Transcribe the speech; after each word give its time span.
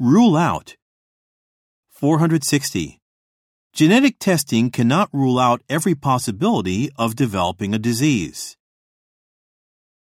Rule 0.00 0.36
out. 0.36 0.76
460. 1.90 3.00
Genetic 3.72 4.20
testing 4.20 4.70
cannot 4.70 5.08
rule 5.12 5.40
out 5.40 5.60
every 5.68 5.96
possibility 5.96 6.88
of 6.96 7.16
developing 7.16 7.74
a 7.74 7.80
disease. 7.80 8.56